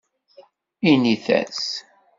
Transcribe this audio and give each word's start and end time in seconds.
Init-as. 0.89 1.59